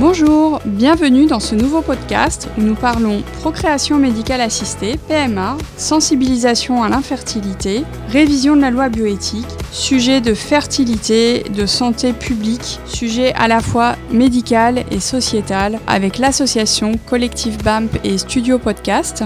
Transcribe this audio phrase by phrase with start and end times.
[0.00, 6.88] Bonjour, bienvenue dans ce nouveau podcast où nous parlons procréation médicale assistée, PMA, sensibilisation à
[6.88, 13.60] l'infertilité, révision de la loi bioéthique, sujet de fertilité, de santé publique, sujet à la
[13.60, 19.22] fois médical et sociétal avec l'association Collectif BAMP et Studio Podcast.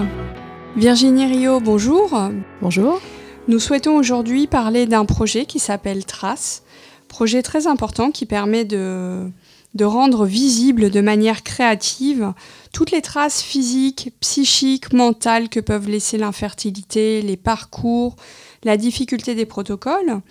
[0.77, 2.15] Virginie Rio, bonjour.
[2.61, 3.01] Bonjour.
[3.47, 6.61] Nous souhaitons aujourd'hui parler d'un projet qui s'appelle Trace,
[7.07, 9.31] projet très important qui permet de
[9.75, 12.33] de rendre visible de manière créative
[12.73, 18.15] toutes les traces physiques, psychiques, mentales que peuvent laisser l'infertilité, les parcours,
[18.63, 20.21] la difficulté des protocoles.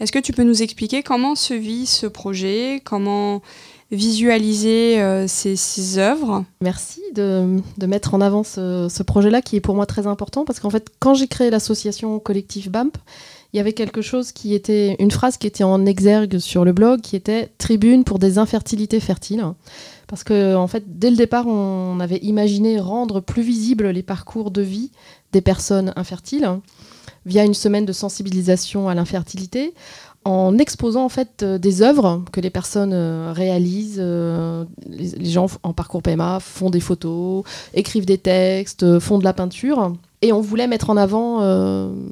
[0.00, 3.42] Est-ce que tu peux nous expliquer comment se vit ce projet, comment
[3.92, 6.44] visualiser euh, ces, œuvres?
[6.60, 10.58] Merci de, mettre en avant ce, ce projet-là qui est pour moi très important parce
[10.58, 12.96] qu'en fait, quand j'ai créé l'association collectif BAMP,
[13.56, 16.74] il y avait quelque chose qui était, une phrase qui était en exergue sur le
[16.74, 19.42] blog, qui était tribune pour des infertilités fertiles.
[20.08, 24.50] Parce que, en fait, dès le départ, on avait imaginé rendre plus visibles les parcours
[24.50, 24.90] de vie
[25.32, 26.46] des personnes infertiles
[27.24, 29.72] via une semaine de sensibilisation à l'infertilité,
[30.26, 34.00] en exposant en fait euh, des œuvres que les personnes euh, réalisent.
[34.00, 39.32] Euh, les, gens en parcours PMA font des photos, écrivent des textes, font de la
[39.32, 39.94] peinture.
[40.22, 41.40] Et on voulait mettre en avant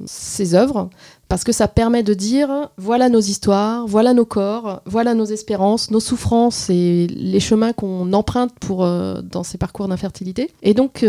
[0.07, 0.91] ces œuvres
[1.29, 5.91] parce que ça permet de dire voilà nos histoires, voilà nos corps, voilà nos espérances,
[5.91, 10.51] nos souffrances et les chemins qu'on emprunte pour, dans ces parcours d'infertilité.
[10.63, 11.05] Et donc,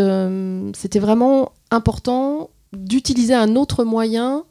[0.74, 4.44] c'était vraiment important d'utiliser un autre moyen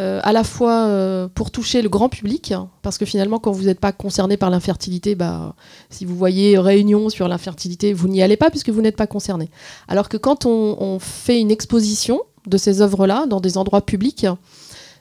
[0.00, 3.64] euh, à la fois euh, pour toucher le grand public, parce que finalement, quand vous
[3.64, 5.56] n'êtes pas concerné par l'infertilité, bah,
[5.90, 9.50] si vous voyez réunion sur l'infertilité, vous n'y allez pas puisque vous n'êtes pas concerné.
[9.88, 14.26] Alors que quand on, fait une exposition de ces œuvres-là dans des endroits publics,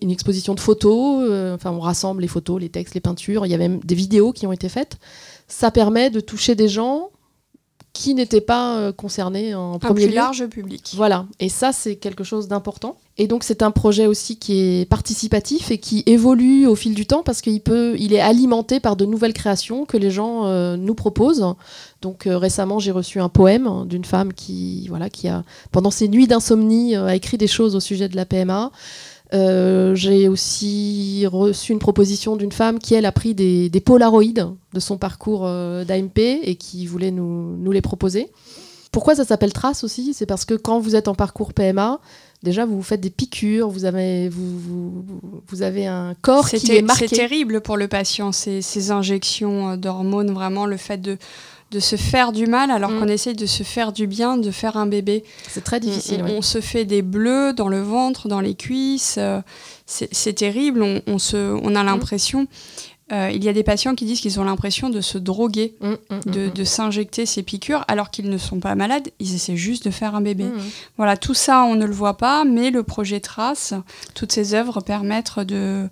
[0.02, 3.52] une exposition de photos, euh, enfin on rassemble les photos, les textes, les peintures, il
[3.52, 4.98] y a même des vidéos qui ont été faites,
[5.48, 7.10] ça permet de toucher des gens
[7.98, 10.94] qui n'étaient pas euh, concernés en premier un plus large public.
[10.96, 12.98] Voilà, et ça c'est quelque chose d'important.
[13.18, 17.08] Et donc c'est un projet aussi qui est participatif et qui évolue au fil du
[17.08, 20.78] temps parce qu'il peut, il est alimenté par de nouvelles créations que les gens euh,
[20.78, 21.56] nous proposent.
[22.04, 26.08] Donc euh, récemment j'ai reçu un poème d'une femme qui, voilà, qui a pendant ses
[26.08, 28.72] nuits d'insomnie a écrit des choses au sujet de la PMA.
[29.34, 34.48] Euh, j'ai aussi reçu une proposition d'une femme qui, elle, a pris des, des polaroïdes
[34.74, 38.30] de son parcours euh, d'AMP et qui voulait nous, nous, les proposer.
[38.92, 40.14] Pourquoi ça s'appelle trace aussi?
[40.14, 42.00] C'est parce que quand vous êtes en parcours PMA,
[42.42, 45.06] déjà vous vous faites des piqûres, vous avez, vous, vous,
[45.46, 47.08] vous avez un corps qui est marqué.
[47.10, 51.18] C'est terrible pour le patient, ces, ces injections d'hormones, vraiment le fait de
[51.72, 53.00] de se faire du mal alors mm.
[53.00, 55.24] qu'on essaye de se faire du bien, de faire un bébé.
[55.50, 56.24] C'est très difficile.
[56.28, 59.16] On, se fait des bleus dans le ventre, dans les cuisses.
[59.18, 59.42] Euh,
[59.86, 61.02] c'est terrible.
[61.08, 61.86] On, se, on a mm.
[61.86, 62.48] l'impression.
[63.14, 66.30] Euh, il y a des patients qui disent qu'ils ont l'impression de se droguer, mm,
[66.30, 70.14] de, s'injecter ces piqûres, alors qu'ils ne sont pas malades, ils essaient juste de faire
[70.16, 70.46] un bébé.
[70.98, 73.74] Voilà, tout ça, on ne le voit pas, mais le projet Trace,
[74.14, 75.88] toutes ces œuvres permettent de,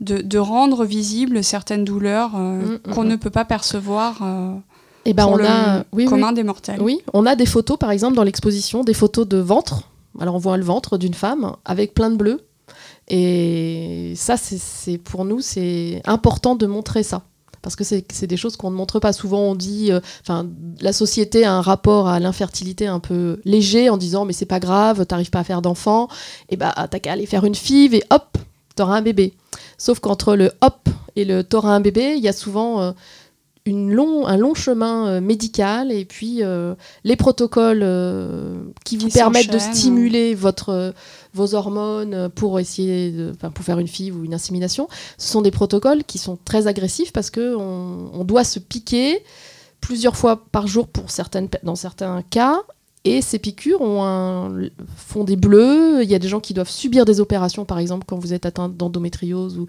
[0.00, 4.22] de, rendre visibles certaines douleurs euh, qu'on ne peut pas percevoir.
[5.04, 6.80] Et ben on a oui, commun des mortels.
[6.80, 9.88] Oui, on a des photos par exemple dans l'exposition, des photos de ventre.
[10.20, 12.40] Alors on voit le ventre d'une femme avec plein de bleu.
[13.08, 17.22] Et ça, c'est pour nous, c'est important de montrer ça.
[17.60, 19.12] Parce que c'est des choses qu'on ne montre pas.
[19.12, 20.00] Souvent, on dit, euh,
[20.80, 24.58] la société a un rapport à l'infertilité un peu léger en disant, mais c'est pas
[24.58, 26.08] grave, t'arrives pas à faire d'enfant,
[26.48, 28.36] et bah t'as qu'à aller faire une FIV et hop,
[28.74, 29.34] t'auras un bébé.
[29.78, 32.92] Sauf qu'entre le hop et le t'auras un bébé, il y a souvent euh,
[33.64, 36.74] une long, un long chemin euh, médical et puis euh,
[37.04, 40.92] les protocoles euh, qui vous permettent de stimuler votre,
[41.32, 45.52] vos hormones pour essayer de, pour faire une FIV ou une insémination, ce sont des
[45.52, 49.22] protocoles qui sont très agressifs parce qu'on on doit se piquer
[49.80, 52.62] plusieurs fois par jour pour certaines, dans certains cas
[53.04, 56.04] et ces piqûres ont un, font des bleus.
[56.04, 58.46] Il y a des gens qui doivent subir des opérations, par exemple, quand vous êtes
[58.46, 59.58] atteint d'endométriose.
[59.58, 59.66] Ou...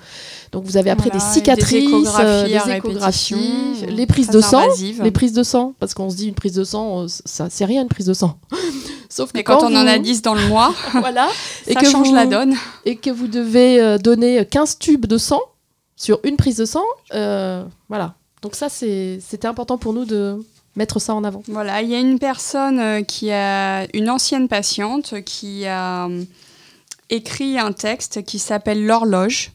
[0.52, 4.68] Donc vous avez après des cicatrices, des échographies, euh, les prises de sang.
[5.02, 7.66] Les prises de sang, parce qu'on se dit une prise de sang, euh, ça c'est
[7.66, 8.38] rien une prise de sang.
[9.10, 11.28] Sauf que quand, on en a 10 dans le mois, voilà,
[11.68, 12.56] et ça que change la donne.
[12.86, 15.42] Et que vous devez euh, donner 15 tubes de sang
[15.96, 16.84] sur une prise de sang.
[17.10, 18.14] voilà.
[18.44, 20.38] Donc ça, c'était important pour nous de,
[20.76, 21.44] mettre ça en avant.
[21.48, 26.24] Voilà, il y a une personne euh, qui a une ancienne patiente qui a euh,
[27.10, 29.52] écrit un texte qui s'appelle L'horloge.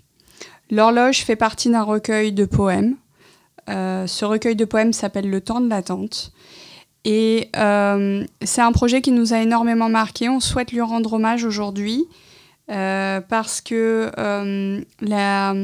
[0.70, 2.96] L'horloge fait partie d'un recueil de poèmes.
[3.68, 6.32] Euh, ce recueil de poèmes s'appelle Le temps de l'attente.
[7.04, 7.50] Et
[8.42, 10.28] c'est un projet qui nous a énormément marqué.
[10.28, 12.04] On souhaite lui rendre hommage aujourd'hui
[12.66, 14.10] parce que
[15.00, 15.54] la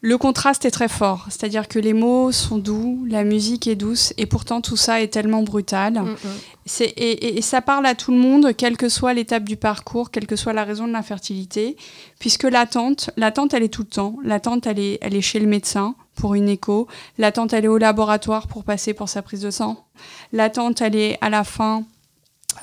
[0.00, 4.12] le contraste est très fort, c'est-à-dire que les mots sont doux, la musique est douce,
[4.16, 5.94] et pourtant tout ça est tellement brutal.
[5.94, 6.84] Mm, mm.
[6.96, 10.36] et, ça parle à tout le monde, quelle que soit l'étape du parcours, quelle que
[10.36, 11.76] soit la raison de l'infertilité,
[12.20, 14.16] puisque l'attente, l'attente, elle est tout le temps.
[14.22, 16.86] L'attente, elle est, elle est chez le médecin pour une écho.
[17.18, 19.84] L'attente, elle est au laboratoire pour passer pour sa prise de sang.
[20.32, 21.84] L'attente, elle est à la fin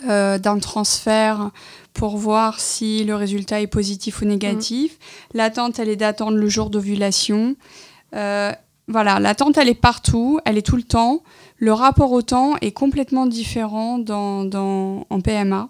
[0.08, 1.52] euh, d'un transfert
[1.94, 4.94] pour voir si le résultat est positif ou négatif.
[4.94, 5.38] Mm.
[5.38, 7.56] L'attente, elle est d'attendre le jour d'ovulation.
[8.14, 8.52] Euh,
[8.88, 11.24] voilà, l'attente, elle est partout, elle est tout le temps.
[11.58, 15.70] Le rapport au temps est complètement différent dans, en PMA.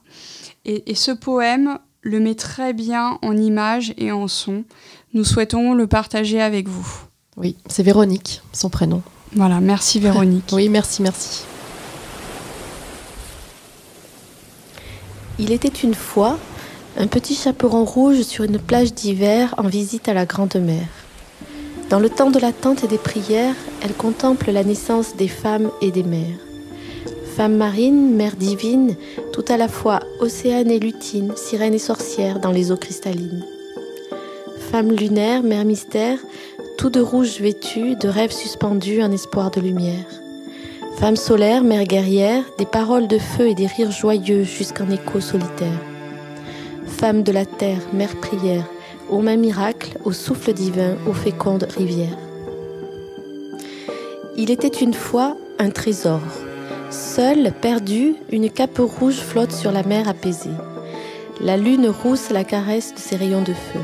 [0.66, 4.63] Et, ce poème le met très bien en image et en son.
[5.13, 6.88] Nous souhaitons le partager avec vous.
[7.38, 9.01] Oui, c'est Véronique, son prénom.
[9.33, 10.50] Voilà, merci Véronique.
[10.54, 11.44] oui, merci, merci.
[15.38, 16.38] Il était une fois
[16.98, 20.88] un petit chaperon rouge sur une plage d'hiver en visite à la Grande Mère.
[21.90, 25.92] Dans le temps de l'attente et des prières, elle contemple la naissance des femmes et
[25.92, 26.40] des mères.
[27.36, 28.96] Femme marine, mère divine,
[29.34, 33.46] tout à la fois océane et lutine, sirène et sorcière dans les eaux cristallines.
[34.72, 36.18] Femme lunaire, mère mystère,
[36.78, 40.25] tout de rouge vêtue, de rêves suspendus, un espoir de lumière.
[40.97, 45.81] Femme solaire, mère guerrière, des paroles de feu et des rires joyeux jusqu'en écho solitaire.
[46.88, 48.63] Femme de la terre, mère prière,
[49.09, 52.18] aux mains miracles, au souffle divin, aux fécondes rivières.
[54.38, 56.21] Il était une fois un trésor.
[56.89, 60.50] Seul, perdu, une cape rouge flotte sur la mer apaisée.
[61.41, 63.81] La lune rousse la caresse de ses rayons de feu.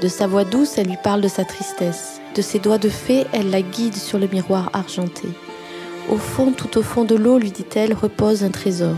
[0.00, 2.20] De sa voix douce, elle lui parle de sa tristesse.
[2.34, 5.28] De ses doigts de fée, elle la guide sur le miroir argenté.
[6.10, 8.96] Au fond, tout au fond de l'eau, lui dit-elle, repose un trésor.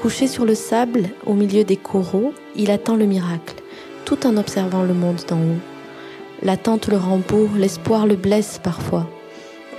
[0.00, 3.54] Couché sur le sable, au milieu des coraux, il attend le miracle,
[4.04, 5.60] tout en observant le monde d'en haut.
[6.42, 9.08] L'attente le beau, l'espoir le blesse parfois.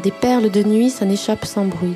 [0.03, 1.95] Des perles de nuit s'en échappent sans bruit.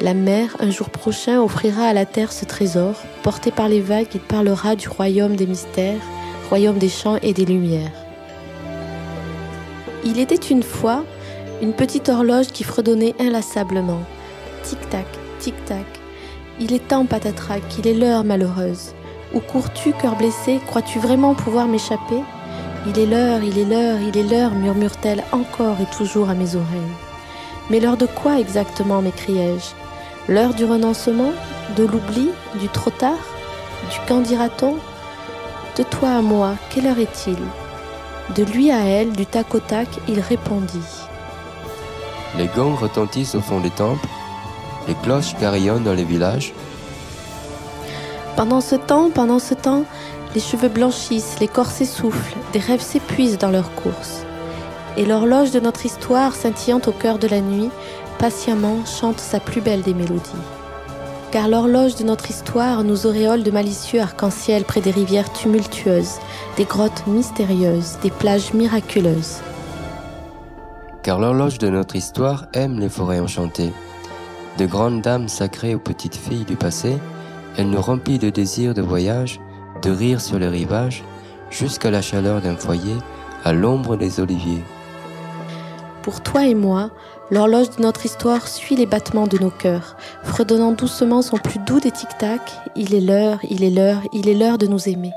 [0.00, 2.94] La mer, un jour prochain, offrira à la terre ce trésor.
[3.22, 6.00] Porté par les vagues, il parlera du royaume des mystères,
[6.48, 7.90] royaume des champs et des lumières.
[10.04, 11.04] Il était une fois
[11.60, 14.00] une petite horloge qui fredonnait inlassablement.
[14.62, 15.06] Tic-tac,
[15.38, 15.86] tic-tac.
[16.60, 18.92] Il est temps, patatrac, il est l'heure malheureuse.
[19.34, 20.60] Où cours-tu, cœur blessé?
[20.66, 22.22] Crois-tu vraiment pouvoir m'échapper?
[22.86, 26.54] Il est l'heure, il est l'heure, il est l'heure, murmure-t-elle encore et toujours à mes
[26.54, 26.96] oreilles.
[27.70, 30.32] Mais l'heure de quoi exactement m'écriai-je?
[30.32, 31.32] L'heure du renoncement?
[31.76, 32.30] De l'oubli?
[32.60, 33.18] Du trop tard?
[33.90, 34.76] Du quand dira-t-on?
[35.76, 37.36] De toi à moi, quelle heure est-il?
[38.34, 40.97] De lui à elle, du tac au tac, il répondit.
[42.36, 44.06] Les gongs retentissent au fond des temples,
[44.86, 46.52] les cloches carillonnent dans les villages.
[48.36, 49.84] Pendant ce temps, pendant ce temps,
[50.34, 54.24] les cheveux blanchissent, les corps s'essoufflent, des rêves s'épuisent dans leur course.
[54.96, 57.70] Et l'horloge de notre histoire, scintillant au cœur de la nuit,
[58.18, 60.44] patiemment chante sa plus belle des mélodies.
[61.30, 66.18] Car l'horloge de notre histoire nous auréole de malicieux arc-en-ciel près des rivières tumultueuses,
[66.56, 69.40] des grottes mystérieuses, des plages miraculeuses
[71.08, 73.72] car l'horloge de notre histoire aime les forêts enchantées.
[74.58, 76.98] De grandes dames sacrées aux petites filles du passé,
[77.56, 79.40] elle nous remplit de désirs de voyage,
[79.80, 81.02] de rire sur les rivages,
[81.48, 82.94] jusqu'à la chaleur d'un foyer,
[83.42, 84.62] à l'ombre des oliviers.
[86.02, 86.90] Pour toi et moi,
[87.30, 91.80] l'horloge de notre histoire suit les battements de nos cœurs, fredonnant doucement son plus doux
[91.80, 92.42] des tic-tac.
[92.76, 95.14] Il est l'heure, il est l'heure, il est l'heure de nous aimer.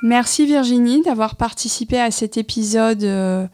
[0.00, 3.04] Merci Virginie d'avoir participé à cet épisode.
[3.04, 3.46] Euh,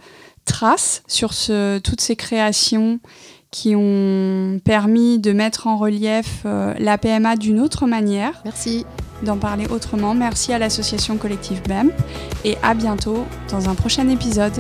[0.48, 2.98] traces sur ce, toutes ces créations
[3.50, 8.42] qui ont permis de mettre en relief euh, la PMA d'une autre manière.
[8.44, 8.84] Merci.
[9.22, 10.14] D'en parler autrement.
[10.14, 11.92] Merci à l'association collective BEMP
[12.44, 14.52] et à bientôt dans un prochain épisode.